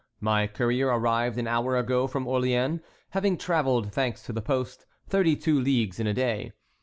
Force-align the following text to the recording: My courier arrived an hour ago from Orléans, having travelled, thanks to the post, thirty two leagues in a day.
My 0.19 0.47
courier 0.47 0.87
arrived 0.87 1.37
an 1.37 1.45
hour 1.45 1.77
ago 1.77 2.07
from 2.07 2.25
Orléans, 2.25 2.79
having 3.11 3.37
travelled, 3.37 3.93
thanks 3.93 4.23
to 4.23 4.33
the 4.33 4.41
post, 4.41 4.87
thirty 5.07 5.35
two 5.35 5.59
leagues 5.61 5.99
in 5.99 6.07
a 6.07 6.13
day. 6.15 6.53